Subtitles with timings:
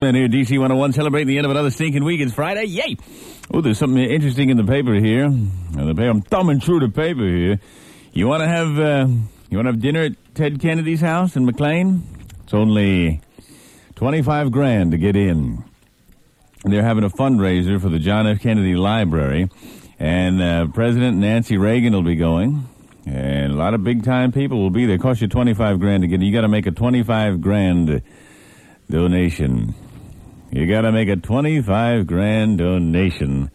[0.00, 2.20] And here, DC 101, celebrating the end of another stinking week.
[2.20, 2.66] It's Friday.
[2.66, 2.96] Yay!
[3.52, 5.28] Oh, there's something interesting in the paper here.
[5.28, 7.58] The paper, I'm thumbing through the paper here.
[8.12, 9.08] You want to have, uh,
[9.50, 12.04] you want to have dinner at Ted Kennedy's house in McLean?
[12.44, 13.22] It's only
[13.96, 15.64] 25 grand to get in.
[16.62, 18.38] They're having a fundraiser for the John F.
[18.38, 19.50] Kennedy Library,
[19.98, 22.68] and uh, President Nancy Reagan will be going,
[23.04, 24.98] and a lot of big time people will be there.
[24.98, 26.22] Cost you 25 grand to get in.
[26.22, 28.00] You got to make a 25 grand
[28.88, 29.74] donation.
[30.50, 33.50] You got to make a 25 grand donation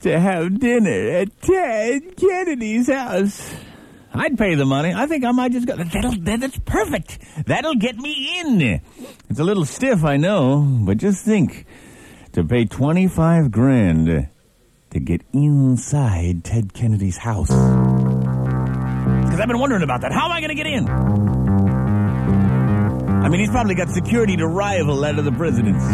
[0.00, 3.54] to have dinner at Ted Kennedy's house.
[4.12, 4.92] I'd pay the money.
[4.92, 5.76] I think I might just go.
[5.76, 7.18] That'll, that's perfect.
[7.46, 8.80] That'll get me in.
[9.28, 11.64] It's a little stiff, I know, but just think
[12.32, 14.28] to pay 25 grand
[14.90, 17.50] to get inside Ted Kennedy's house.
[17.50, 20.10] Because I've been wondering about that.
[20.12, 21.59] How am I going to get in?
[23.22, 25.84] I mean, he's probably got security to rival that of the president's.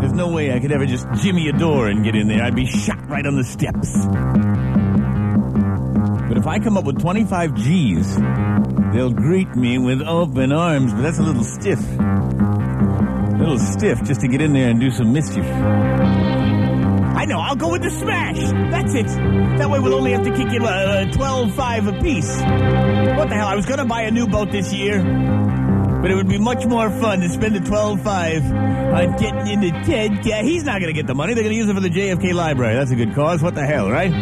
[0.00, 2.42] There's no way I could ever just jimmy a door and get in there.
[2.42, 3.90] I'd be shot right on the steps.
[6.28, 8.16] But if I come up with 25 G's,
[8.92, 11.80] they'll greet me with open arms, but that's a little stiff.
[11.98, 15.46] A little stiff just to get in there and do some mischief.
[15.46, 18.38] I know, I'll go with the smash.
[18.70, 19.06] That's it.
[19.06, 22.28] That way we'll only have to kick in uh, 12-5 apiece.
[23.16, 25.00] What the hell, I was going to buy a new boat this year.
[26.04, 30.26] But it would be much more fun to spend the 12-5 on getting into Ted.
[30.26, 31.32] Yeah, he's not going to get the money.
[31.32, 32.74] They're going to use it for the JFK Library.
[32.74, 33.42] That's a good cause.
[33.42, 34.12] What the hell, right?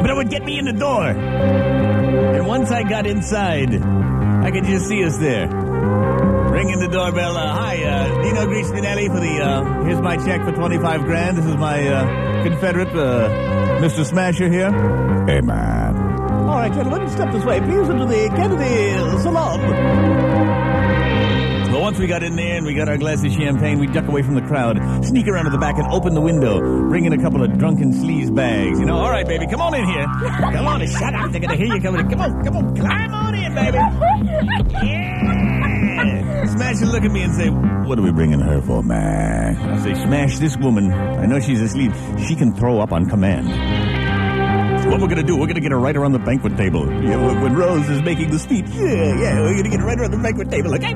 [0.00, 1.04] But it would get me in the door.
[1.04, 5.48] And once I got inside, I could just see us there.
[5.48, 7.36] Ringing the doorbell.
[7.36, 11.36] Uh, hi, uh, Dino Greenspinelli for the, uh, here's my check for 25 grand.
[11.36, 13.28] This is my, uh, Confederate, uh,
[13.82, 14.02] Mr.
[14.02, 14.70] Smasher here.
[15.26, 16.07] Hey, man.
[16.58, 19.60] All right, gentlemen, step this way, please, into the Kennedy Salon.
[21.70, 24.08] Well, once we got in there and we got our glass of champagne, we duck
[24.08, 27.12] away from the crowd, sneak around to the back and open the window, bring in
[27.12, 28.80] a couple of drunken sleaze bags.
[28.80, 30.04] You know, all right, baby, come on in here.
[30.52, 31.30] Come on, shut up.
[31.30, 32.10] They're going to hear you coming in.
[32.10, 33.78] Come on, come on, climb on in, baby.
[34.84, 36.44] Yeah.
[36.46, 39.56] Smash and look at me and say, what are we bringing her for, man?
[39.58, 40.90] I say, smash this woman.
[40.90, 41.92] I know she's asleep.
[42.26, 43.46] She can throw up on command.
[44.88, 46.86] What we're gonna do, we're gonna get her right around the banquet table.
[47.02, 48.64] Yeah, when, when Rose is making the speech.
[48.68, 50.94] Yeah, yeah, we're gonna get her right around the banquet table, okay?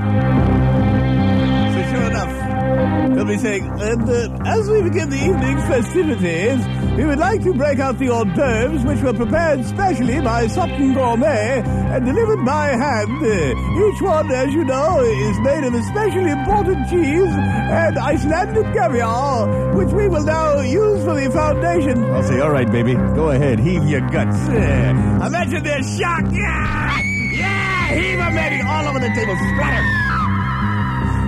[3.22, 7.04] So sure enough, they'll be saying, and uh, as we begin the evening's festivities, we
[7.04, 11.62] would like to break out the hors d'oeuvres, which were prepared specially by Sutton Gourmet
[11.64, 13.22] and delivered by hand.
[13.22, 19.74] Uh, each one, as you know, is made of especially imported cheese and Icelandic caviar,
[19.74, 22.04] which we will now use for the foundation.
[22.04, 24.36] I'll say, all right, baby, go ahead, heave your guts.
[24.48, 26.24] Uh, imagine their shock.
[26.32, 27.00] Yeah!
[27.34, 27.88] Yeah!
[27.94, 30.11] Heave them, baby, all over the table, splatter.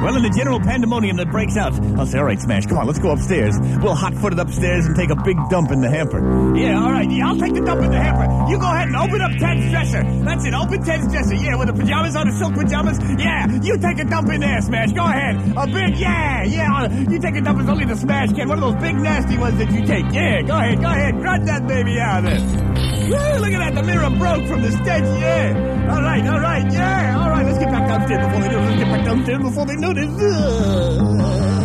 [0.04, 2.87] Well, in the general pandemonium that breaks out, I'll say, all right, Smash, come on,
[2.87, 3.59] let's go upstairs.
[3.81, 6.20] We'll hot-foot it upstairs and take a big dump in the hamper.
[6.54, 8.53] Yeah, all right, yeah, I'll take the dump in the hamper.
[8.53, 10.04] You go ahead and open up Ted's dresser.
[10.22, 11.37] That's it, open Ted's dresser.
[11.37, 12.98] Yeah, with the pajamas on, the silk pajamas.
[13.19, 14.93] Yeah, you take a dump in there, Smash.
[14.93, 15.37] Go ahead.
[15.56, 16.93] A big, yeah, yeah.
[17.09, 18.47] You take a dump, it's only the Smash can.
[18.47, 20.04] One of those big nasty ones that you take.
[20.12, 21.14] Yeah, go ahead, go ahead.
[21.14, 22.73] Grunt that baby out of there.
[23.10, 25.91] Woo, look at that, the mirror broke from the stench, yeah.
[25.94, 27.22] All right, all right, yeah.
[27.22, 28.69] All right, let's get back downstairs before they notice.
[28.70, 31.63] Let's get back downstairs before they notice.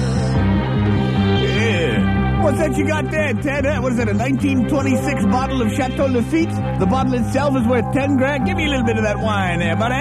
[2.41, 3.65] What's that you got there, Ted?
[3.83, 6.79] What is that, a 1926 bottle of Chateau Lafite?
[6.79, 8.45] The bottle itself is worth 10 grand.
[8.45, 9.95] Give me a little bit of that wine there, buddy.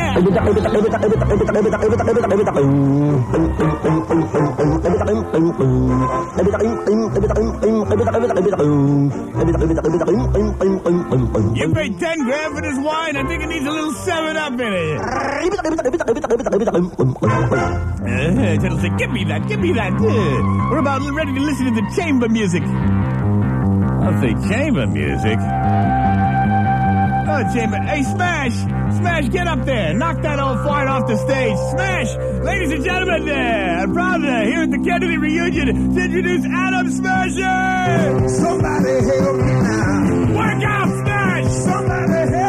[10.38, 13.16] You paid 10 grand for this wine.
[13.16, 15.00] I think it needs a little 7 up in it.
[17.18, 19.92] Uh, Ted'll say, give me that, give me that.
[19.92, 22.62] Uh, we're about ready to listen to the chamber music.
[22.62, 25.38] I'll say chamber music.
[27.30, 27.76] Oh, chamber.
[27.76, 28.54] Hey, Smash!
[28.98, 29.92] Smash, get up there.
[29.92, 31.56] Knock that old fart off the stage.
[31.72, 32.16] Smash!
[32.42, 33.78] Ladies and gentlemen, uh, there.
[33.80, 38.28] I'm proud to, here at the Kennedy reunion, to introduce Adam Smasher!
[38.28, 40.36] Somebody help me now.
[40.38, 41.48] Work out, Smash!
[41.64, 42.47] Somebody help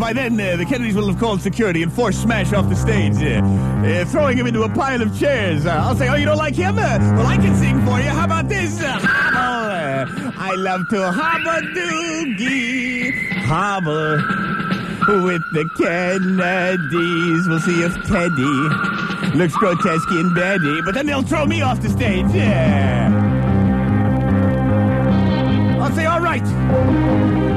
[0.00, 3.16] by then, uh, the Kennedys will have called security and forced Smash off the stage,
[3.22, 3.44] uh,
[3.86, 5.66] uh, throwing him into a pile of chairs.
[5.66, 6.78] Uh, I'll say, oh, you don't like him?
[6.78, 8.08] Uh, well, I can sing for you.
[8.08, 8.80] How about this?
[8.82, 10.32] Hobble.
[10.38, 13.12] I love to hobble doogie.
[13.44, 14.16] Hobble
[15.22, 17.48] with the Kennedys.
[17.48, 21.90] We'll see if Teddy looks grotesque in Betty, but then they'll throw me off the
[21.90, 22.26] stage.
[22.32, 23.29] Yeah.
[25.80, 26.44] I'll say, all right,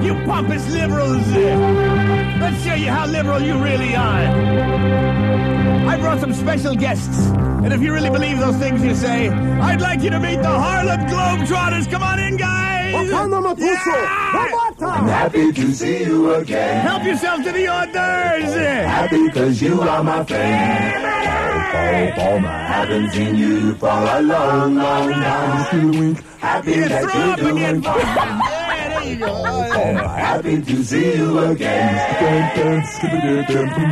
[0.03, 4.27] you pompous liberals, let's show you how liberal you really are.
[5.89, 7.27] I brought some special guests,
[7.63, 10.47] and if you really believe those things you say, I'd like you to meet the
[10.47, 11.89] Harlem Globetrotters.
[11.91, 13.11] Come on in, guys.
[14.81, 16.81] I'm happy to see you again.
[16.85, 18.55] Help yourself to the hors d'oeuvres.
[18.85, 21.22] Happy cause you are my friend.
[21.73, 26.15] Oh, oh, oh, I haven't seen you for a long, long time.
[26.37, 27.99] Happy Yeah, that you're doing fine.
[27.99, 29.25] Yeah, there you go.
[29.25, 31.93] Oh, I'm happy to see you again.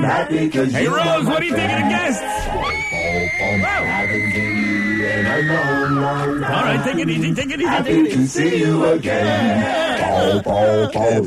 [0.03, 2.21] Happy cause Hey, you Rose, what do you think of the guests?
[2.21, 2.25] I
[3.83, 6.53] haven't seen you in a long, long time.
[6.53, 9.90] All right, take it easy, take it easy, Happy to see you again.
[10.43, 11.21] Hey,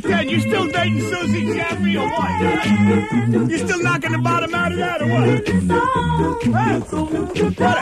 [0.00, 2.30] Ted, you still dating Susie Jeffrey or what?
[3.50, 5.42] You still knocking the bottom out of that or what?
[7.58, 7.74] Huh?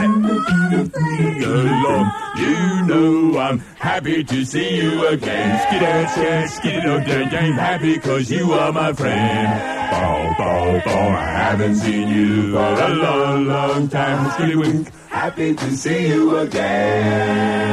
[2.39, 5.61] You know I'm happy to see you again.
[5.69, 6.07] Skidoo,
[6.49, 9.91] skidoo, dang, dang, happy cause you are my friend.
[9.91, 14.31] Bow, bow, bow, I haven't seen you for a long, long time.
[14.33, 17.69] Skiddy wink, happy to see you again.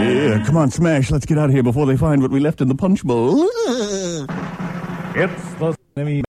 [0.00, 1.10] Yeah, come on, Smash.
[1.10, 3.48] Let's get out of here before they find what we left in the punch bowl.
[5.14, 6.22] It's the